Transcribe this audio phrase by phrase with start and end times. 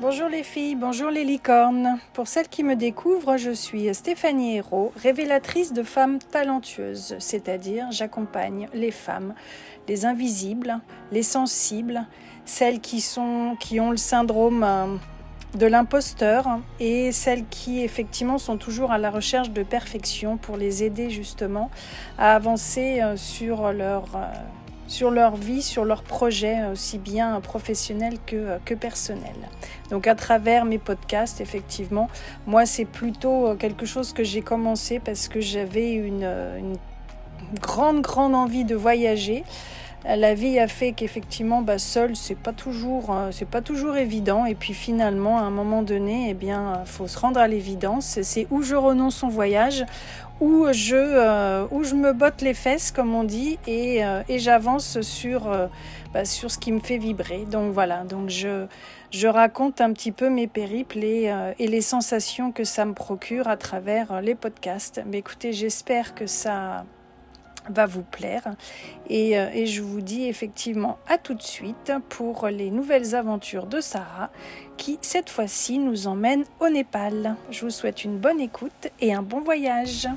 [0.00, 1.98] Bonjour les filles, bonjour les licornes.
[2.14, 8.70] Pour celles qui me découvrent, je suis Stéphanie Hérault, révélatrice de femmes talentueuses, c'est-à-dire j'accompagne
[8.72, 9.34] les femmes,
[9.88, 10.80] les invisibles,
[11.12, 12.06] les sensibles,
[12.46, 13.06] celles qui
[13.60, 14.96] qui ont le syndrome euh,
[15.54, 20.82] de l'imposteur et celles qui effectivement sont toujours à la recherche de perfection pour les
[20.82, 21.70] aider justement
[22.16, 24.32] à avancer euh, sur leur euh,
[24.90, 29.48] sur leur vie, sur leurs projets, aussi bien professionnels que, que personnels.
[29.88, 32.08] Donc à travers mes podcasts, effectivement,
[32.48, 36.24] moi c'est plutôt euh, quelque chose que j'ai commencé parce que j'avais une,
[36.58, 36.76] une,
[37.60, 39.44] grande, grande envie de voyager.
[40.04, 44.46] La vie a fait qu'effectivement, bah, seul, c'est pas toujours, euh, c'est pas toujours évident.
[44.46, 48.18] Et puis finalement, à un moment donné, eh bien, faut se rendre à l'évidence.
[48.22, 49.84] C'est où je renonce au voyage,
[50.40, 54.38] où je, euh, où je me botte les fesses, comme on dit, et, euh, et
[54.38, 55.66] j'avance sur, euh,
[56.14, 57.44] bah, sur ce qui me fait vibrer.
[57.44, 58.66] Donc voilà, donc je,
[59.10, 63.48] je raconte un petit peu mes périples et, et les sensations que ça me procure
[63.48, 65.02] à travers les podcasts.
[65.06, 66.84] Mais écoutez, j'espère que ça
[67.68, 68.54] va vous plaire.
[69.08, 73.80] Et, et, je vous dis effectivement à tout de suite pour les nouvelles aventures de
[73.80, 74.30] Sarah
[74.76, 77.36] qui cette fois-ci nous emmène au Népal.
[77.50, 80.08] Je vous souhaite une bonne écoute et un bon voyage.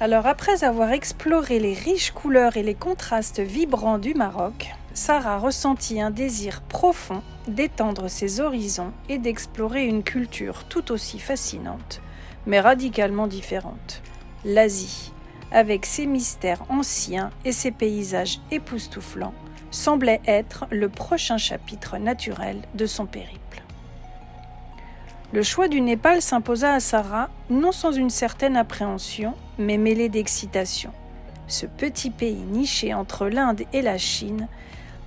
[0.00, 6.00] Alors après avoir exploré les riches couleurs et les contrastes vibrants du Maroc, Sarah ressentit
[6.00, 12.00] un désir profond d'étendre ses horizons et d'explorer une culture tout aussi fascinante,
[12.46, 14.02] mais radicalement différente,
[14.44, 15.11] l'Asie,
[15.52, 19.34] avec ses mystères anciens et ses paysages époustouflants,
[19.70, 23.62] semblait être le prochain chapitre naturel de son périple.
[25.32, 30.92] Le choix du Népal s'imposa à Sarah non sans une certaine appréhension, mais mêlée d'excitation.
[31.48, 34.48] Ce petit pays niché entre l'Inde et la Chine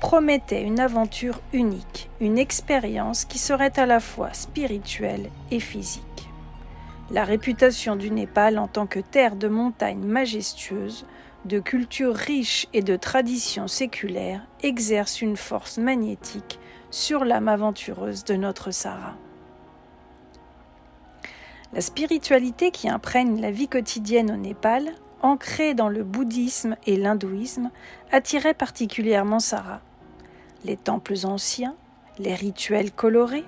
[0.00, 6.13] promettait une aventure unique, une expérience qui serait à la fois spirituelle et physique.
[7.14, 11.06] La réputation du Népal en tant que terre de montagnes majestueuses,
[11.44, 16.58] de culture riche et de traditions séculaires exerce une force magnétique
[16.90, 19.14] sur l'âme aventureuse de notre Sarah.
[21.72, 24.90] La spiritualité qui imprègne la vie quotidienne au Népal,
[25.22, 27.70] ancrée dans le bouddhisme et l'hindouisme,
[28.10, 29.82] attirait particulièrement Sarah.
[30.64, 31.76] Les temples anciens,
[32.18, 33.44] les rituels colorés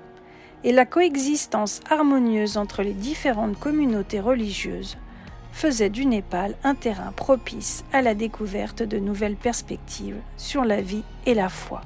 [0.66, 4.96] et la coexistence harmonieuse entre les différentes communautés religieuses
[5.52, 11.04] faisaient du Népal un terrain propice à la découverte de nouvelles perspectives sur la vie
[11.24, 11.82] et la foi.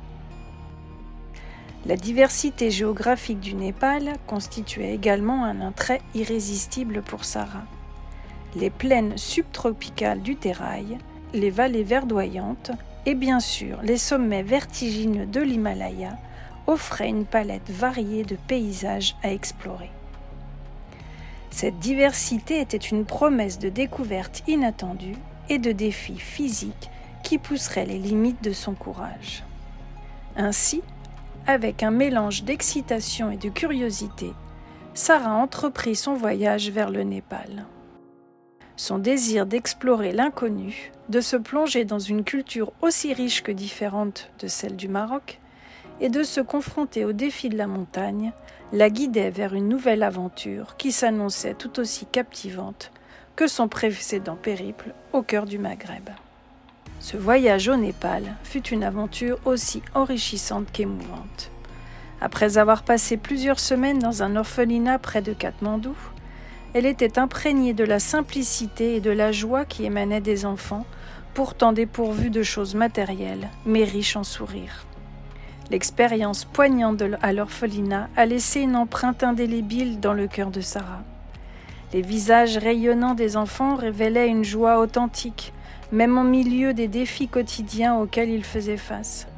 [1.85, 7.67] La diversité géographique du Népal constituait également un attrait irrésistible pour Sarah.
[8.57, 10.97] Les plaines subtropicales du Terrail,
[11.35, 12.71] les vallées verdoyantes
[13.05, 16.17] et bien sûr les sommets vertigineux de l'Himalaya
[16.71, 19.91] offraient une palette variée de paysages à explorer.
[21.51, 25.17] Cette diversité était une promesse de découverte inattendue
[25.49, 26.91] et de défis physiques
[27.25, 29.43] qui pousseraient les limites de son courage.
[30.37, 30.83] Ainsi,
[31.47, 34.33] avec un mélange d'excitation et de curiosité,
[34.95, 37.67] Sarah entreprit son voyage vers le Népal.
[38.77, 44.47] Son désir d'explorer l'inconnu, de se plonger dans une culture aussi riche que différente de
[44.47, 45.39] celle du Maroc,
[46.01, 48.33] et de se confronter aux défis de la montagne,
[48.73, 52.93] la guidait vers une nouvelle aventure qui s'annonçait tout aussi captivante
[53.37, 56.11] que son précédent périple au cœur du Maghreb.
[57.01, 61.51] Ce voyage au Népal fut une aventure aussi enrichissante qu'émouvante.
[62.21, 65.97] Après avoir passé plusieurs semaines dans un orphelinat près de Katmandou,
[66.75, 70.85] elle était imprégnée de la simplicité et de la joie qui émanaient des enfants,
[71.35, 74.87] pourtant dépourvus de choses matérielles, mais riches en sourires.
[75.71, 81.03] L'expérience poignante à l'orphelinat a laissé une empreinte indélébile dans le cœur de Sarah.
[81.93, 85.53] Les visages rayonnants des enfants révélaient une joie authentique,
[85.93, 89.29] même en milieu des défis quotidiens auxquels il faisait face.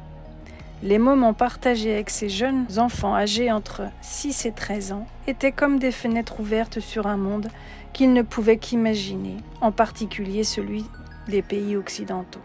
[0.81, 5.77] Les moments partagés avec ces jeunes enfants âgés entre 6 et 13 ans étaient comme
[5.77, 7.49] des fenêtres ouvertes sur un monde
[7.93, 10.83] qu'ils ne pouvaient qu'imaginer, en particulier celui
[11.27, 12.41] des pays occidentaux.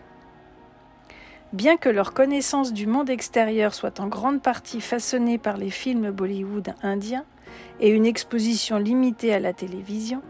[1.54, 6.10] Bien que leur connaissance du monde extérieur soit en grande partie façonnée par les films
[6.10, 7.24] Bollywood indiens
[7.80, 10.20] et une exposition limitée à la télévision,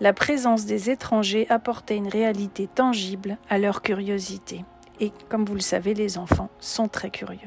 [0.00, 4.64] la présence des étrangers apportait une réalité tangible à leur curiosité.
[5.00, 7.40] Et comme vous le savez, les enfants sont très curieux.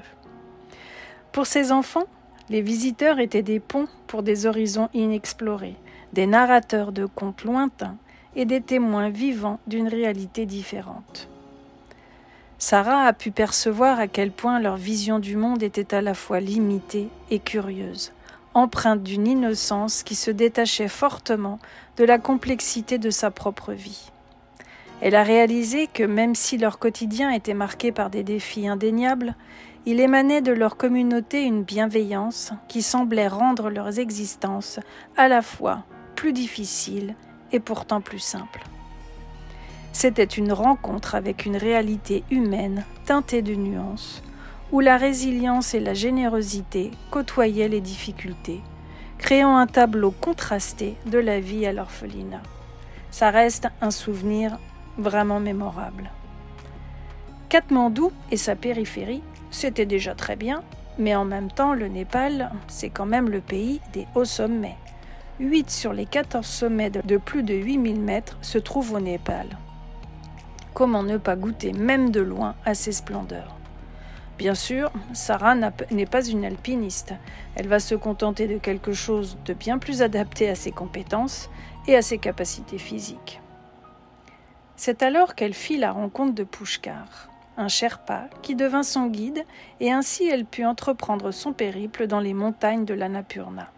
[1.32, 2.08] Pour ces enfants,
[2.50, 5.78] les visiteurs étaient des ponts pour des horizons inexplorés,
[6.12, 7.96] des narrateurs de contes lointains
[8.36, 11.30] et des témoins vivants d'une réalité différente.
[12.66, 16.40] Sarah a pu percevoir à quel point leur vision du monde était à la fois
[16.40, 18.14] limitée et curieuse,
[18.54, 21.60] empreinte d'une innocence qui se détachait fortement
[21.98, 24.10] de la complexité de sa propre vie.
[25.02, 29.36] Elle a réalisé que même si leur quotidien était marqué par des défis indéniables,
[29.86, 34.80] il émanait de leur communauté une bienveillance qui semblait rendre leurs existences
[35.18, 35.84] à la fois
[36.16, 37.16] plus difficiles
[37.52, 38.64] et pourtant plus simples.
[39.94, 44.24] C'était une rencontre avec une réalité humaine teintée de nuances,
[44.72, 48.60] où la résilience et la générosité côtoyaient les difficultés,
[49.20, 52.42] créant un tableau contrasté de la vie à l'orphelinat.
[53.12, 54.58] Ça reste un souvenir
[54.98, 56.10] vraiment mémorable.
[57.50, 60.64] Katmandou et sa périphérie, c'était déjà très bien,
[60.98, 64.78] mais en même temps, le Népal, c'est quand même le pays des hauts sommets.
[65.40, 69.48] 8 sur les 14 sommets de plus de 8000 mètres se trouvent au Népal.
[70.74, 73.56] Comment ne pas goûter même de loin à ces splendeurs
[74.40, 77.14] Bien sûr, Sarah n'est pas une alpiniste.
[77.56, 81.52] Elle va se contenter de quelque chose de bien plus adapté à ses compétences
[81.88, 83.40] et à ses capacités physiques.
[84.76, 89.46] C'est alors qu'elle fit la rencontre de Pushkar, un Sherpa qui devint son guide
[89.80, 93.70] et ainsi elle put entreprendre son périple dans les montagnes de l'Annapurna.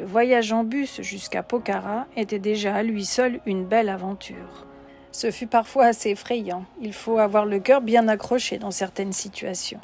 [0.00, 4.66] Le voyage en bus jusqu'à Pokhara était déjà à lui seul une belle aventure.
[5.12, 9.80] Ce fut parfois assez effrayant, il faut avoir le cœur bien accroché dans certaines situations.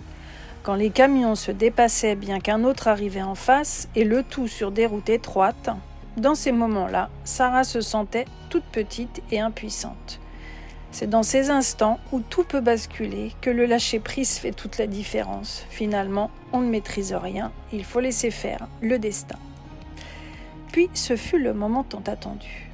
[0.63, 4.71] Quand les camions se dépassaient bien qu'un autre arrivait en face, et le tout sur
[4.71, 5.71] des routes étroites,
[6.17, 10.21] dans ces moments-là, Sarah se sentait toute petite et impuissante.
[10.93, 15.67] C'est dans ces instants où tout peut basculer que le lâcher-prise fait toute la différence.
[15.69, 19.39] Finalement, on ne maîtrise rien, il faut laisser faire le destin.
[20.73, 22.66] Puis ce fut le moment tant attendu.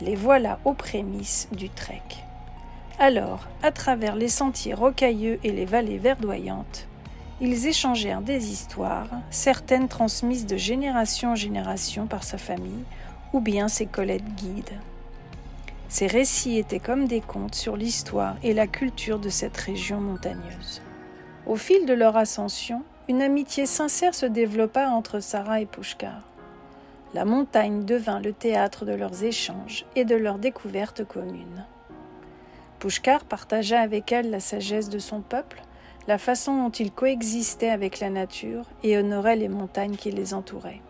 [0.00, 2.02] Les voilà aux prémices du trek.
[2.98, 6.86] Alors, à travers les sentiers rocailleux et les vallées verdoyantes,
[7.40, 12.84] ils échangèrent des histoires, certaines transmises de génération en génération par sa famille
[13.32, 14.80] ou bien ses collègues guides.
[15.88, 20.82] Ces récits étaient comme des contes sur l'histoire et la culture de cette région montagneuse.
[21.46, 26.27] Au fil de leur ascension, une amitié sincère se développa entre Sarah et Pushkar.
[27.14, 31.64] La montagne devint le théâtre de leurs échanges et de leurs découvertes communes.
[32.80, 35.62] Pushkar partagea avec elle la sagesse de son peuple,
[36.06, 40.82] la façon dont il coexistait avec la nature et honorait les montagnes qui les entouraient.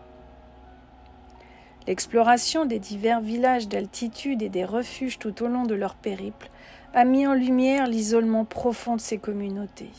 [1.87, 6.51] L'exploration des divers villages d'altitude et des refuges tout au long de leur périple
[6.93, 9.91] a mis en lumière l'isolement profond de ces communautés.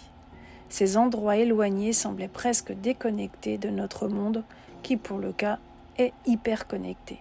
[0.68, 4.44] Ces endroits éloignés semblaient presque déconnectés de notre monde
[4.82, 5.58] qui, pour le cas,
[5.98, 7.18] est hyper connecté.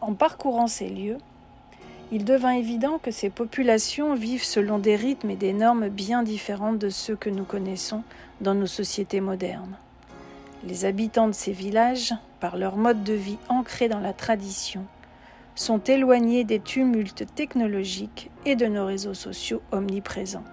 [0.00, 1.18] En parcourant ces lieux,
[2.10, 6.78] il devint évident que ces populations vivent selon des rythmes et des normes bien différentes
[6.78, 8.02] de ceux que nous connaissons
[8.40, 9.76] dans nos sociétés modernes.
[10.64, 14.84] Les habitants de ces villages, par leur mode de vie ancré dans la tradition,
[15.54, 20.44] sont éloignés des tumultes technologiques et de nos réseaux sociaux omniprésents.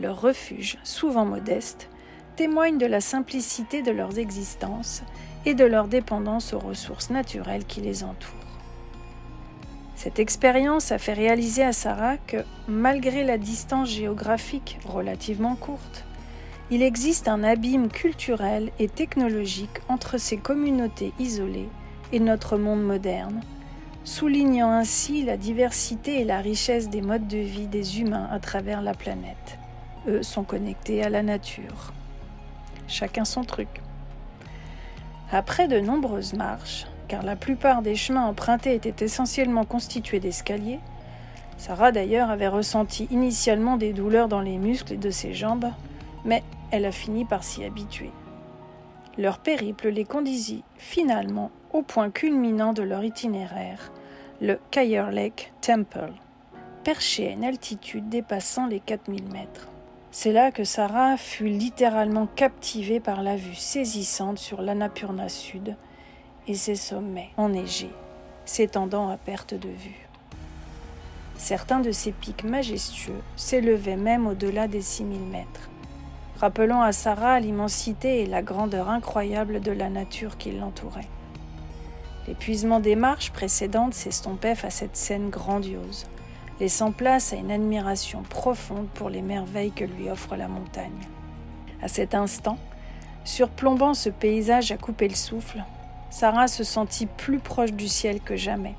[0.00, 1.90] Leurs refuges, souvent modestes,
[2.36, 5.02] témoignent de la simplicité de leurs existences
[5.46, 8.34] et de leur dépendance aux ressources naturelles qui les entourent.
[9.96, 12.38] Cette expérience a fait réaliser à Sarah que,
[12.68, 16.04] malgré la distance géographique relativement courte,
[16.70, 21.68] il existe un abîme culturel et technologique entre ces communautés isolées
[22.12, 23.42] et notre monde moderne,
[24.04, 28.82] soulignant ainsi la diversité et la richesse des modes de vie des humains à travers
[28.82, 29.58] la planète.
[30.08, 31.92] Eux sont connectés à la nature.
[32.90, 33.68] Chacun son truc.
[35.30, 40.80] Après de nombreuses marches, car la plupart des chemins empruntés étaient essentiellement constitués d'escaliers,
[41.56, 45.70] Sarah d'ailleurs avait ressenti initialement des douleurs dans les muscles de ses jambes,
[46.24, 46.42] mais
[46.72, 48.10] elle a fini par s'y habituer.
[49.16, 53.92] Leur périple les conduisit finalement au point culminant de leur itinéraire,
[54.40, 56.12] le Kayer Lake Temple,
[56.82, 59.68] perché à une altitude dépassant les 4000 mètres.
[60.12, 65.76] C'est là que Sarah fut littéralement captivée par la vue saisissante sur l'Annapurna Sud
[66.48, 67.92] et ses sommets enneigés,
[68.44, 70.08] s'étendant à perte de vue.
[71.36, 75.70] Certains de ces pics majestueux s'élevaient même au-delà des 6000 mètres
[76.40, 81.08] rappelant à Sarah l'immensité et la grandeur incroyable de la nature qui l'entourait.
[82.26, 86.06] L'épuisement des marches précédentes s'estompait face à cette scène grandiose,
[86.60, 91.08] laissant place à une admiration profonde pour les merveilles que lui offre la montagne.
[91.82, 92.58] À cet instant,
[93.24, 95.64] surplombant ce paysage à couper le souffle,
[96.10, 98.74] Sarah se sentit plus proche du ciel que jamais.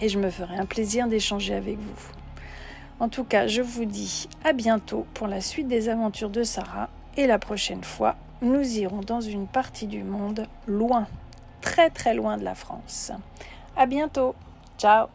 [0.00, 2.23] et je me ferai un plaisir d'échanger avec vous.
[3.00, 6.88] En tout cas, je vous dis à bientôt pour la suite des aventures de Sarah
[7.16, 11.06] et la prochaine fois, nous irons dans une partie du monde loin,
[11.60, 13.12] très très loin de la France.
[13.76, 14.34] À bientôt.
[14.78, 15.08] Ciao.